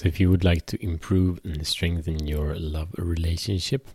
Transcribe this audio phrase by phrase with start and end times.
[0.00, 3.86] So, if you would like to improve and strengthen your love relationship,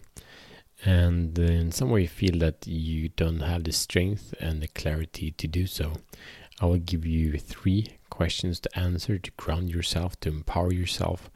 [0.85, 5.47] and in some way feel that you don't have the strength and the clarity to
[5.47, 5.93] do so,
[6.61, 11.31] I will give you three questions to answer to ground yourself, to empower yourself,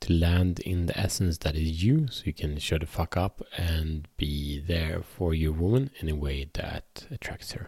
[0.00, 3.42] to land in the essence that is you, so you can shut the fuck up
[3.58, 7.66] and be there for your woman in a way that attracts her.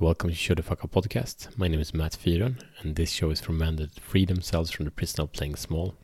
[0.00, 1.58] Welcome to Show the Fuck Up podcast.
[1.58, 4.84] My name is Matt Fyron, and this show is for men that free themselves from
[4.84, 5.96] the prison of playing small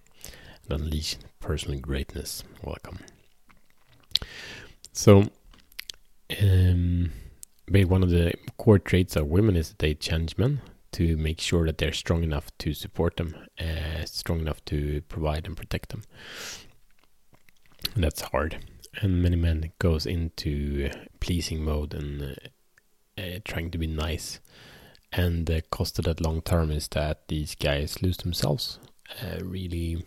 [0.68, 2.42] and unleash personal greatness.
[2.64, 2.98] Welcome.
[4.92, 5.28] So,
[6.42, 7.12] um,
[7.68, 11.64] one of the core traits of women is that they challenge men to make sure
[11.64, 16.02] that they're strong enough to support them, uh, strong enough to provide and protect them.
[17.94, 18.58] And that's hard,
[19.00, 20.90] and many men goes into
[21.20, 22.34] pleasing mode and uh,
[23.44, 24.40] trying to be nice.
[25.12, 28.78] And the cost of that long term is that these guys lose themselves,
[29.22, 30.04] uh, really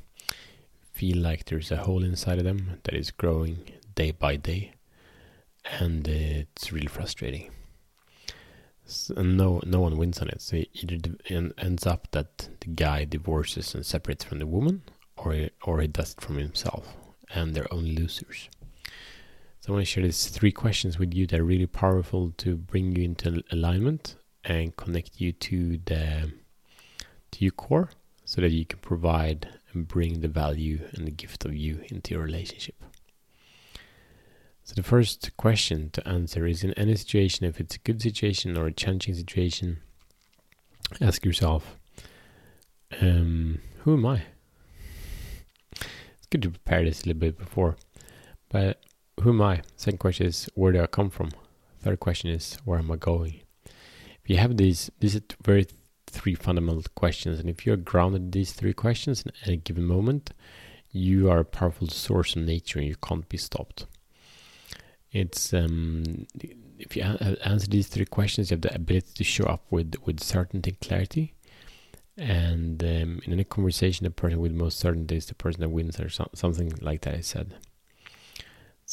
[0.92, 3.60] feel like there's a hole inside of them that is growing
[3.96, 4.74] day by day,
[5.80, 7.52] and it's really frustrating.
[8.86, 10.42] So no, no one wins on it.
[10.42, 14.82] So it either ends up that the guy divorces and separates from the woman,
[15.16, 16.96] or or he does it from himself,
[17.34, 18.50] and they're only losers.
[19.68, 22.56] So I want to share these three questions with you that are really powerful to
[22.56, 24.16] bring you into alignment
[24.46, 26.32] and connect you to the
[27.32, 27.90] to your core
[28.24, 32.14] so that you can provide and bring the value and the gift of you into
[32.14, 32.82] your relationship.
[34.64, 38.56] So the first question to answer is in any situation, if it's a good situation
[38.56, 39.82] or a challenging situation,
[41.02, 41.78] ask yourself,
[43.02, 44.22] um, who am I?
[45.74, 47.76] It's good to prepare this a little bit before,
[48.48, 48.82] but
[49.28, 49.62] who am I?
[49.76, 51.32] Second question is where do I come from?
[51.82, 53.42] Third question is where am I going?
[53.66, 55.68] If you have these, these are very
[56.06, 60.32] three fundamental questions, and if you're grounded in these three questions in any given moment,
[60.92, 63.86] you are a powerful source of nature and you can't be stopped.
[65.12, 66.26] It's um,
[66.80, 70.22] if you answer these three questions, you have the ability to show up with with
[70.22, 71.34] certainty, clarity,
[72.16, 76.00] and um, in any conversation, the person with most certainty is the person that wins,
[76.00, 77.16] or so, something like that.
[77.16, 77.56] I said.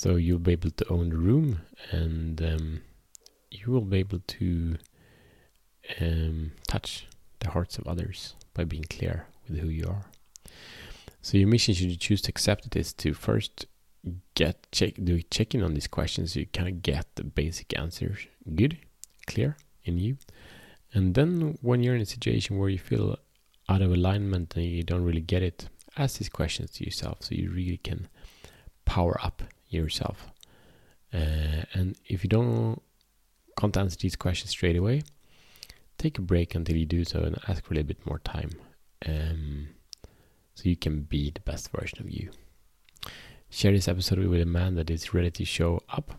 [0.05, 2.83] So you'll be able to own the room and um,
[3.51, 4.77] you will be able to
[5.99, 7.07] um, touch
[7.39, 10.05] the hearts of others by being clear with who you are.
[11.23, 13.65] So your mission, should you choose to accept it, is to first
[14.35, 18.27] get check do checking on these questions so you kind of get the basic answers
[18.55, 18.77] good,
[19.27, 20.19] clear in you.
[20.93, 23.17] And then when you're in a situation where you feel
[23.71, 27.35] out of alignment and you don't really get it, ask these questions to yourself so
[27.35, 28.09] you really can
[28.85, 29.43] power up
[29.77, 30.29] yourself.
[31.13, 32.83] Uh, and if you don't
[33.59, 35.03] can't answer these questions straight away,
[35.99, 38.51] take a break until you do so and ask for a little bit more time,
[39.07, 39.69] um,
[40.55, 42.31] so you can be the best version of you.
[43.49, 46.19] Share this episode with a man that is ready to show up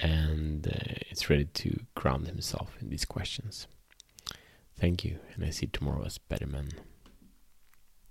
[0.00, 3.66] and uh, it's ready to ground himself in these questions.
[4.78, 6.70] Thank you, and I see tomorrow as better men.